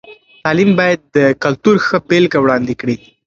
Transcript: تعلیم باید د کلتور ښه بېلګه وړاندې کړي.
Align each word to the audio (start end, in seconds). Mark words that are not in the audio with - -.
تعلیم 0.43 0.71
باید 0.79 0.99
د 1.15 1.17
کلتور 1.43 1.75
ښه 1.85 1.97
بېلګه 2.07 2.39
وړاندې 2.41 2.73
کړي. 2.81 2.95